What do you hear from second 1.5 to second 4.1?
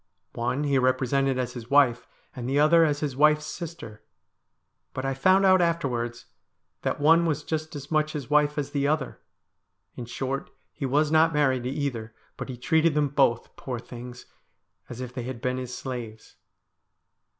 his wife, and the other as his wife's sister.